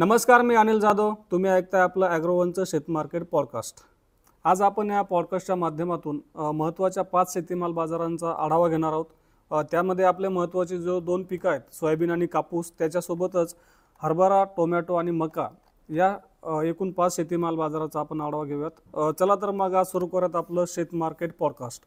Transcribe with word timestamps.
नमस्कार 0.00 0.42
मी 0.42 0.54
अनिल 0.54 0.78
जाधव. 0.80 1.12
तुम्ही 1.30 1.50
ऐकताय 1.50 1.80
आपलं 1.80 2.06
ॲग्रोवनचं 2.06 2.64
शेतमार्केट 2.66 3.22
पॉडकास्ट 3.30 3.80
आज 4.44 4.62
आपण 4.62 4.90
या 4.90 5.00
पॉडकास्टच्या 5.02 5.56
माध्यमातून 5.56 6.20
महत्त्वाच्या 6.54 7.02
पाच 7.04 7.32
शेतीमाल 7.32 7.72
बाजारांचा 7.72 8.30
आढावा 8.44 8.68
घेणार 8.68 8.92
आहोत. 8.92 9.04
त्यामध्ये 9.70 10.04
आपले 10.04 10.28
महत्त्वाचे 10.28 10.78
जो 10.78 10.98
दोन 11.00 11.22
पिकं 11.30 11.48
आहेत 11.50 11.74
सोयाबीन 11.74 12.10
आणि 12.10 12.26
कापूस 12.26 12.70
त्याच्यासोबतच 12.78 13.54
हरभरा 14.02 14.42
टोमॅटो 14.56 14.94
आणि 14.94 15.10
मका 15.10 15.46
या 15.88 16.62
एकूण 16.64 16.92
पाच 16.92 17.16
शेतीमाल 17.16 17.56
बाजाराचा 17.56 18.00
आपण 18.00 18.20
आढावा 18.20 18.44
घेऊयात. 18.44 19.14
चला 19.18 19.34
तर 19.34 19.50
मग 19.50 19.74
आज 19.74 19.86
सुरू 19.86 20.06
करूयात 20.06 20.36
आपलं 20.36 20.64
शेतमार्केट 20.68 21.36
पॉडकास्ट 21.38 21.84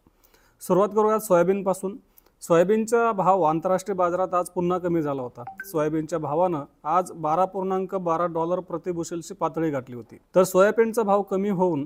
सुरुवात 0.61 0.89
करूयात 0.95 1.20
सोयाबीनपासून. 1.20 1.98
सोयाबीनचा 2.44 3.12
भाव 3.12 3.41
आंतरराष्ट्रीय 3.41 3.96
बाजारात 3.96 4.34
आज 4.34 4.50
पुन्हा 4.50 4.78
कमी 4.78 5.02
झाला 5.02 5.21
होता. 5.21 5.44
सोयाबीनच्या 5.66 6.18
भावानं 6.20 6.64
आज 6.84 7.12
बारा 7.16 7.44
पूर्णांक 7.46 7.94
बारा 7.96 8.26
डॉलर 8.26 8.59
प्रतिबुशेलची 8.59 9.34
पातळी 9.34 9.70
गाठली 9.71 9.95
होती. 9.95 10.18
तर 10.35 10.44
सोयाबीनचा 10.44 11.04
भाव 11.04 11.21
कमी 11.21 11.49
होऊन 11.49 11.85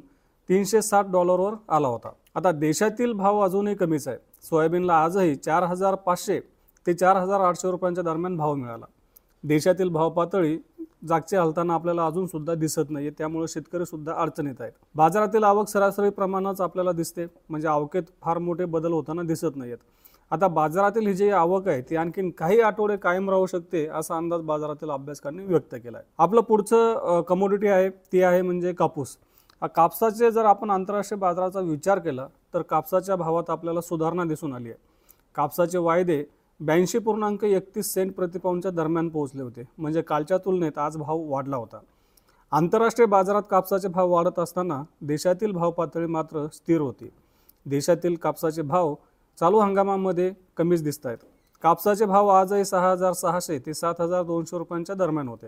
तीनशे 0.50 0.82
साठ 0.82 1.12
डॉलरवर 1.12 1.54
आला 1.70 1.88
होता. 1.88 2.10
आता 2.36 2.52
देशातील 2.52 3.14
भाव 3.14 3.40
अजूनही 3.40 3.76
कमीच 3.76 4.08
आहे. 4.08 4.18
सोयाबीनला 4.50 4.94
आजही 4.94 5.36
चार 5.36 5.64
हजार 5.64 5.96
पाचशे 5.96 6.40
ते 6.86 6.94
चार 6.94 7.18
हजार 7.18 7.42
आठशे 7.42 7.72
रुपयांच्या 7.72 8.04
दरम्यान 8.04 8.38
भाव 8.38 8.54
मिळाला. 8.54 8.86
देशातील 9.44 9.90
भाव 9.90 10.10
पातळी 10.10 10.58
जागचे 11.08 11.38
हलताना 11.38 11.74
आपल्याला 11.74 12.06
अजून 12.06 12.26
सुद्धा 12.26 12.54
दिसत 12.54 12.90
नाही 12.90 13.10
त्यामुळे 13.10 13.48
शेतकरी 13.48 13.86
सुद्धा 13.86 14.14
अडचणीत 14.14 14.62
आहेत. 14.62 14.72
बाजारातील 14.96 15.44
आवक 15.44 15.68
सरासरी 15.68 16.10
प्रमाणाच 16.10 16.62
आपल्याला 16.62 16.92
दिसते. 16.92 17.26
म्हणजे 17.50 17.68
आवकेत 17.68 18.04
फार 18.22 18.38
मोठे 18.38 18.66
बदल 18.66 18.94
होताना 18.94 19.22
दिसत 19.22 19.56
नाहीत 19.56 19.78
आता 20.32 20.48
बाजारातील 20.48 21.08
ही 21.08 21.14
जी 21.14 21.30
आवक 21.30 21.68
आहे 21.68 21.82
ती 21.90 21.96
आणखीन 21.96 22.30
काही 22.38 22.60
आठवडे 22.62 22.96
कायम 22.98 23.30
राहू 23.30 23.46
शकते 23.46 23.86
असा 23.88 24.16
अंदाज 24.18 24.42
बाजारातील 24.42 24.90
अभ्यासकांनी 24.92 25.46
व्यक्त 25.46 25.76
केला 25.76 25.98
आहे 25.98 26.08
आपलं 26.20 26.42
पुढचं 26.42 27.22
कमोडिटी 27.28 27.68
आहे 27.68 27.90
ती 27.90 28.22
आहे 28.24 28.42
म्हणजे 28.42 28.74
कापूस. 28.74 29.16
कापसाचे 29.76 30.32
जर 30.32 30.46
आपण 30.46 30.70
आंतरराष्ट्रीय 30.70 31.20
बाजाराचा 31.20 31.60
विचार 31.60 32.00
केला 32.00 32.28
तर 32.54 32.62
कापसाच्या 32.62 33.16
भावात 33.16 33.50
आपल्याला 33.50 33.82
सुधारणा 33.82 34.24
दिसून 34.24 34.54
आली 34.54 34.70
आहे. 34.70 34.78
कापसाचे 35.36 35.78
वायदे 35.78 36.24
ब्याऐंशी 36.60 37.00
पूर्णांक 37.00 37.44
एकतीस 37.44 37.94
सेंट 37.94 38.14
प्रतिपाऊंडच्या 38.16 38.72
दरम्यान 38.72 39.10
पोहोचले 39.10 39.42
होते. 39.42 39.64
म्हणजे 39.78 40.02
कालच्या 40.02 40.38
तुलनेत 40.46 40.78
आज 40.78 40.98
भाव 40.98 41.20
वाढला 41.30 41.58
होता. 41.58 41.80
आंतरराष्ट्रीय 42.52 43.08
बाजारात 43.08 43.44
कापसाचे 43.50 43.88
भाव 43.88 44.10
वाढत 44.12 44.40
असताना 44.40 44.82
देशातील 45.02 45.52
भाव 45.52 45.72
पातळी 45.72 46.06
मात्र 46.06 46.46
स्थिर 46.54 46.82
होती. 46.82 47.10
देशातील 47.66 48.16
कापसाचे 48.16 48.62
भाव 48.62 48.94
चालू 49.38 49.60
हंगामामध्ये 49.60 50.32
कमीच 50.58 50.84
दिसत 50.84 51.06
आहेत 51.06 51.18
कापसाचे 51.64 52.06
भाव 52.06 52.28
आजही 52.28 52.66
सहा 52.66 52.92
हजार 52.92 53.14
सहाशे 53.14 53.58
ते 53.66 53.74
सात 53.74 54.02
हजार 54.02 54.24
दोनशे 54.24 54.58
रुपयांच्या 54.58 54.96
दरम्यान 54.96 55.28
होते. 55.28 55.48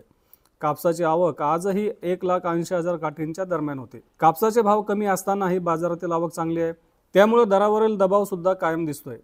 कापसाची 0.61 1.03
आवक 1.03 1.41
आजही 1.41 1.89
एक 2.03 2.25
लाख 2.25 2.45
ऐंशी 2.47 2.75
हजार 2.75 2.95
काठींच्या 2.97 3.45
दरम्यान 3.45 3.79
होते. 3.79 4.01
कापसाचे 4.19 4.61
भाव 4.61 4.81
कमी 4.81 5.05
असतानाही 5.05 5.59
बाजारातील 5.59 6.11
आवक 6.11 6.31
चांगली 6.33 6.61
आहे. 6.61 6.73
त्यामुळे 7.15 7.45
दरावरील 7.45 7.97
दबाव 7.97 8.25
सुद्धा 8.25 8.53
कायम 8.53 8.85
दिसतोय. 8.85 9.17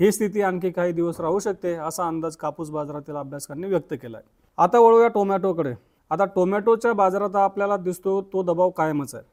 ही 0.00 0.12
स्थिती 0.12 0.42
आणखी 0.42 0.70
काही 0.70 0.92
दिवस 0.92 1.20
राहू 1.20 1.38
शकते 1.38 1.74
असा 1.74 2.06
अंदाज 2.06 2.36
कापूस 2.36 2.70
बाजारातील 2.70 3.16
अभ्यासकांनी 3.16 3.68
व्यक्त 3.68 3.94
केला 4.02 4.16
आहे 4.18 4.26
आता 4.58 4.78
वळूया 4.78 5.08
टोमॅटोकडे. 5.08 5.74
आता 6.10 6.24
टोमॅटोच्या 6.34 6.92
बाजारात 6.92 7.36
आपल्याला 7.36 7.76
दिसतो 7.76 8.20
तो 8.32 8.42
दबाव 8.42 8.70
कायमच 8.70 9.14
आहे. 9.14 9.24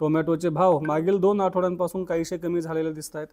टोमॅटोचे 0.00 0.48
भाव 0.48 0.78
मागील 0.86 1.18
दोन 1.20 1.40
आठवड्यांपासून 1.40 2.04
काहीसे 2.04 2.36
कमी 2.38 2.60
झालेले 2.60 2.92
दिसत 2.92 3.16
आहेत 3.16 3.26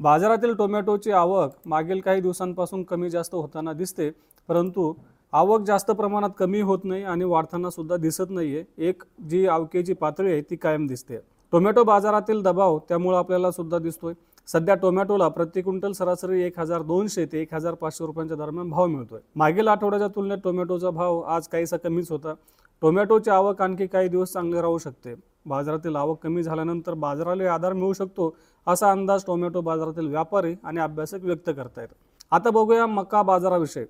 बाजारातील 0.00 0.54
टोमॅटोची 0.54 1.10
आवक 1.10 1.54
मागील 1.66 2.00
काही 2.00 2.20
दिवसांपासून 2.20 2.82
कमी 2.82 3.10
जास्त 3.10 3.34
होताना 3.34 3.72
दिसते 3.72 4.10
परंतु 4.48 4.92
आवक 5.32 5.62
जास्त 5.66 5.90
प्रमाणात 5.90 6.30
कमी 6.38 6.60
होत 6.60 6.84
नाही 6.84 7.02
आणि 7.02 7.24
वाढताना 7.24 7.70
सुद्धा 7.70 7.96
दिसत 7.96 8.30
आहे 8.38 8.62
एक 8.88 9.02
जी 9.28 9.46
आवकेची 9.46 9.92
पातळी 9.92 10.32
आहे 10.32 10.42
ती 10.50 10.56
कायम 10.56 10.86
दिसते. 10.86 11.18
टोमॅटो 11.52 11.84
बाजारातील 11.84 12.40
दबाव 12.42 12.78
त्यामुळे 12.88 13.16
आपल्याला 13.16 13.50
सुद्धा 13.50 13.78
दिसतोय. 13.78 14.14
सध्या 14.48 14.74
टोमॅटोला 14.74 15.28
प्रति 15.28 15.62
क्विंटल 15.62 15.92
सरासरी 15.92 16.42
एक 16.42 16.58
हजार 16.60 16.82
दोनशे 16.82 17.24
ते 17.32 17.40
एक 17.42 17.54
हजार 17.54 17.74
पाचशे 17.74 18.06
रुपयांच्या 18.06 18.36
दरम्यान 18.36 18.70
भाव 18.70 18.86
मिळतोय. 18.86 19.20
मागील 19.36 19.68
आठवड्याच्या 19.68 20.08
तुलनेत 20.08 20.38
टोमॅटोचा 20.44 20.90
भाव 20.90 21.20
आज 21.20 21.48
काहीसा 21.48 21.76
कमीच 21.76 22.10
होता. 22.10 22.34
टोमॅटोची 22.82 23.30
आवक 23.30 23.62
आणखी 23.62 23.86
काही 23.86 24.08
दिवस 24.08 24.32
चांगली 24.32 24.60
राहू 24.60 24.78
शकते. 24.78 25.14
बाजारातील 25.48 25.96
आवक 25.96 26.22
कमी 26.22 26.42
झाल्यानंतर 26.42 26.94
बाजाराला 26.94 27.52
आधार 27.54 27.72
मिळू 27.72 27.92
शकतो 27.92 28.34
असा 28.66 28.90
अंदाज 28.90 29.24
टोमॅटो 29.26 29.60
बाजारातील 29.60 30.08
व्यापारी 30.08 30.54
आणि 30.64 30.80
अभ्यासक 30.80 31.24
व्यक्त 31.24 31.50
करतायत. 31.50 31.88
आता 32.30 32.50
बघूया 32.50 32.86
मका 32.86 33.22
बाजाराविषयी. 33.22 33.84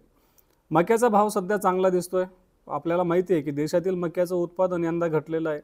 मक्याचा 0.70 1.08
भाव 1.08 1.28
सध्या 1.28 1.56
चांगला 1.56 1.88
दिसतोय. 1.88 2.24
आपल्याला 2.66 3.02
माहिती 3.02 3.32
आहे 3.34 3.42
की 3.42 3.50
देशातील 3.50 3.94
मक्याचं 3.94 4.34
उत्पादन 4.34 4.84
यंदा 4.84 5.06
घटलेलं 5.08 5.50
आहे. 5.50 5.60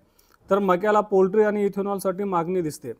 तर 0.50 0.58
मक्याला 0.58 1.00
पोल्ट्री 1.00 1.42
आणि 1.42 1.64
इथेनॉलसाठी 1.66 2.24
मागणी 2.24 2.62
दिसते. 2.62 2.92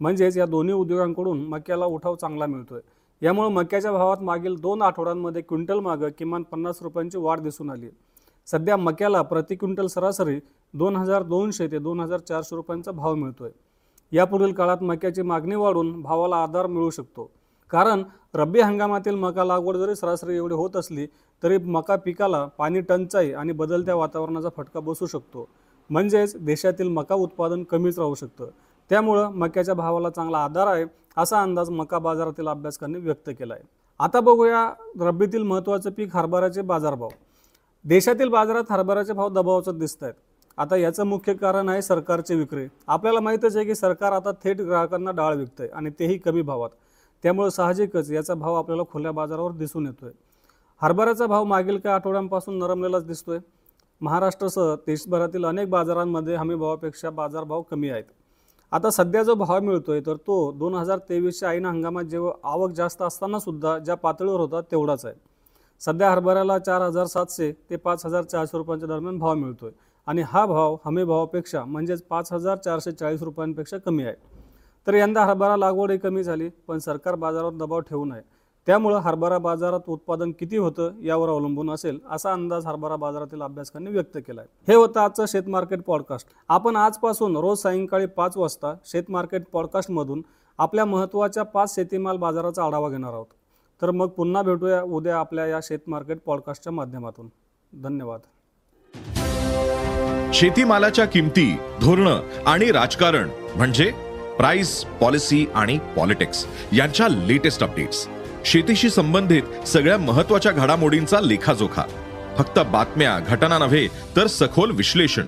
म्हणजेच 0.00 0.36
या 0.36 0.46
दोन्ही 0.46 0.74
उद्योगांकडून 0.74 1.44
मक्याला 1.48 1.86
उठाव 1.86 2.14
चांगला 2.14 2.46
मिळतोय. 2.46 2.80
यामुळे 3.22 3.48
मक्याच्या 3.48 3.92
भावात 3.92 4.22
मागील 4.22 4.60
दोन 4.60 4.82
आठवड्यांमध्ये 4.82 5.42
क्विंटल 5.42 5.78
मागं 5.78 6.08
किमान 6.18 6.42
पन्नास 6.42 6.82
रुपयांची 6.82 7.18
वाढ 7.18 7.40
दिसून 7.40 7.70
आली 7.70 7.88
सध्या 8.46 8.76
मक्याला 8.76 9.20
प्रति 9.22 9.54
क्विंटल 9.56 9.86
सरासरी 9.86 10.38
दोन 10.74 10.96
हजार 10.96 11.22
दोनशे 11.22 11.66
ते 11.70 11.78
दोन 11.78 12.00
हजार 12.00 12.20
चारशे 12.20 12.56
रुपयांचा 12.56 12.92
भाव 12.92 13.14
मिळतोय. 13.14 13.50
यापुढील 14.12 14.52
काळात 14.54 14.82
मक्याची 14.82 15.22
मागणी 15.22 15.54
वाढून 15.54 16.00
भावाला 16.02 16.36
आधार 16.42 16.66
मिळू 16.66 16.90
शकतो. 16.90 17.30
कारण 17.70 18.02
रब्बी 18.34 18.60
हंगामातील 18.60 19.14
मका 19.14 19.44
लागवड 19.44 19.76
जरी 19.76 19.94
सरासरी 19.96 20.36
एवढी 20.36 20.54
होत 20.54 20.76
असली 20.76 21.06
तरी 21.42 21.58
मका 21.58 21.96
पिकाला 21.96 22.44
पाणी 22.58 22.80
टंचाई 22.80 23.32
आणि 23.32 23.52
बदलत्या 23.52 23.94
वातावरणाचा 23.94 24.48
फटका 24.56 24.80
बसू 24.80 25.06
शकतो. 25.06 25.48
म्हणजेच 25.90 26.36
देशातील 26.44 26.88
मका 26.88 27.14
उत्पादन 27.14 27.62
कमीच 27.70 27.98
राहू 27.98 28.14
शकतं. 28.14 28.48
त्यामुळं 28.90 29.32
मक्याच्या 29.34 29.74
भावाला 29.74 30.10
चांगला 30.10 30.38
आधार 30.38 30.66
आहे 30.66 30.84
असा 31.16 31.42
अंदाज 31.42 31.70
मका 31.70 31.98
बाजारातील 31.98 32.48
अभ्यासकांनी 32.48 32.98
व्यक्त 32.98 33.30
केला 33.38 33.54
आहे 33.54 33.64
आता 34.00 34.20
बघूया 34.20 34.68
रब्बीतील 35.00 35.42
महत्त्वाचं 35.42 35.90
पीक 35.90 36.16
हरभऱ्याचे 36.16 36.62
बाजारभाव. 36.62 37.08
देशातील 37.86 38.28
बाजारात 38.28 38.70
हरभऱ्याचे 38.70 39.12
भाव 39.12 39.28
दबावाचं 39.28 39.78
दिसत 39.78 40.02
आहेत 40.02 40.14
आता 40.58 40.76
याचं 40.76 41.04
मुख्य 41.06 41.32
कारण 41.34 41.68
आहे 41.68 41.82
सरकारची 41.82 42.34
विक्री. 42.34 42.66
आपल्याला 42.86 43.20
माहीतच 43.20 43.56
आहे 43.56 43.64
की 43.66 43.74
सरकार 43.74 44.12
आता 44.12 44.30
थेट 44.44 44.60
ग्राहकांना 44.60 45.10
डाळ 45.10 45.34
विकतंय 45.34 45.68
आणि 45.68 45.90
तेही 45.98 46.16
कमी 46.18 46.42
भावात. 46.42 46.70
त्यामुळे 47.24 47.50
साहजिकच 47.50 48.10
याचा 48.10 48.34
भाव 48.34 48.54
आपल्याला 48.54 48.82
खुल्या 48.92 49.12
बाजारावर 49.12 49.52
दिसून 49.52 49.86
येतोय. 49.86 50.10
हरभऱ्याचा 50.82 51.26
भाव 51.26 51.44
मागील 51.44 51.78
काही 51.78 51.94
आठवड्यांपासून 51.94 52.58
नरमलेलाच 52.58 53.06
दिसतोय. 53.06 53.38
महाराष्ट्रासह 54.00 54.74
देशभरातील 54.86 55.44
अनेक 55.44 55.70
बाजारांमध्ये 55.70 56.36
हमी 56.36 56.54
भावापेक्षा 56.54 57.10
बाजारभाव 57.10 57.62
कमी 57.62 57.90
आहेत. 57.90 58.04
आता 58.72 58.90
सध्या 58.90 59.22
जो 59.22 59.34
भाव 59.34 59.60
मिळतोय 59.60 60.00
तर 60.06 60.16
तो 60.16 60.50
दोन 60.52 60.74
हजार 60.74 60.98
तेवीसच्या 61.08 61.50
ऐन 61.50 61.66
हंगामात 61.66 62.04
जेव्हा 62.04 62.32
आवक 62.52 62.70
जास्त 62.70 63.02
असताना 63.02 63.38
सुद्धा 63.38 63.78
ज्या 63.78 63.94
पातळीवर 63.94 64.40
होता 64.40 64.60
तेवढाच 64.70 65.04
आहे. 65.04 65.14
सध्या 65.80 66.10
हरभऱ्याला 66.10 66.58
चार 66.58 66.82
हजार 66.82 67.06
सातशे 67.06 67.52
ते 67.70 67.76
पाच 67.76 68.06
हजार 68.06 68.22
चारशे 68.22 68.58
रुपयांच्या 68.58 68.88
दरम्यान 68.88 69.18
भाव 69.18 69.34
मिळतोय. 69.34 69.70
आणि 70.06 70.22
हा 70.22 70.44
भाव 70.46 70.76
हमी 70.84 71.04
भावापेक्षा 71.04 71.64
म्हणजेच 71.64 72.02
पाच 72.02 72.32
हजार 72.32 72.56
चारशे 72.56 72.92
चाळीस 72.92 73.22
रुपयांपेक्षा 73.22 73.78
कमी 73.78 74.04
आहे. 74.04 74.14
तर 74.86 74.94
यंदा 74.94 75.24
हरभरा 75.24 75.56
लागवडही 75.56 75.98
कमी 75.98 76.22
झाली 76.24 76.48
पण 76.68 76.78
सरकार 76.78 77.14
बाजारावर 77.14 77.52
दबाव 77.52 77.80
ठेवू 77.80 78.04
नये. 78.04 78.20
त्यामुळं 78.66 78.98
हरभरा 78.98 79.38
बाजारात 79.38 79.80
उत्पादन 79.86 80.32
किती 80.32 80.56
होतं 80.56 80.92
यावर 81.02 81.28
अवलंबून 81.28 81.70
असेल 81.70 81.98
असा 82.10 82.32
अंदाज 82.32 82.66
हरभरा 82.66 82.96
बाजारातील 82.96 83.42
अभ्यासकांनी 83.42 83.90
व्यक्त 83.90 84.18
केला 84.26 84.40
आहे 84.40 84.72
हे 84.72 84.74
होतं 84.74 85.00
आजचं 85.00 85.26
शेत 85.28 85.48
मार्केट 85.48 85.82
पॉडकास्ट. 85.82 86.28
आपण 86.48 86.76
आजपासून 86.76 87.36
रोज 87.36 87.58
सायंकाळी 87.58 88.06
पाच 88.06 88.36
वाजता 88.36 88.74
शेत 88.84 89.10
मार्केट 89.10 89.44
पॉडकास्टमधून 89.52 90.22
आपल्या 90.58 90.84
महत्त्वाच्या 90.84 91.42
पाच 91.42 91.74
शेतीमाल 91.74 92.16
बाजाराचा 92.16 92.64
आढावा 92.64 92.88
घेणार 92.88 93.12
आहोत. 93.12 93.26
तर 93.82 93.90
मग 93.90 94.06
पुन्हा 94.06 94.42
भेटूया 94.42 94.82
उद्या 94.82 95.18
आपल्या 95.18 95.46
या 95.46 95.60
शेत 95.62 95.78
मार्केट 95.86 96.18
पॉडकास्टच्या 96.26 96.72
माध्यमातून. 96.72 97.28
धन्यवाद. 97.82 98.20
शेतीमालाच्या 100.34 101.04
किमती 101.04 101.56
धोरणं 101.80 102.22
आणि 102.46 102.72
राजकारण 102.72 103.30
म्हणजे 103.56 103.92
प्राइस 104.36 104.84
पॉलिसी 104.84 105.46
आणि 105.54 105.78
पॉलिटिक्स 105.96 106.46
यांच्या 106.72 107.08
लेटेस्ट 107.08 107.62
अपडेट्स 107.62 108.08
शेतीशी 108.44 108.90
संबंधित 108.90 109.68
सगळ्या 109.68 109.98
महत्त्वाच्या 109.98 110.52
घडामोडींचा 110.52 111.20
लेखाजोखा. 111.20 111.82
फक्त 112.38 112.58
बातम्या 112.58 113.18
घटना 113.18 113.58
नव्हे 113.58 113.88
तर 113.88 114.26
सखोल 114.26 114.70
विश्लेषण. 114.70 115.26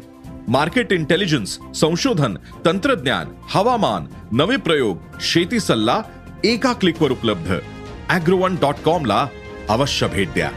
मार्केट 0.48 0.92
इंटेलिजन्स 0.92 1.58
संशोधन 1.74 2.36
तंत्रज्ञान 2.64 3.26
हवामान 3.48 4.06
नवे 4.32 4.56
प्रयोग 4.56 4.98
शेती 5.20 5.60
सल्ला 5.60 6.02
एका 6.44 6.72
क्लिकवर 6.72 7.10
उपलब्ध. 7.10 7.54
अॅग्रोवन 8.08 8.56
डॉट 8.60 8.74
कॉम 8.84 9.04
ला 9.04 9.26
अवश्य 9.68 10.06
भेट 10.06 10.28
द्या. 10.34 10.50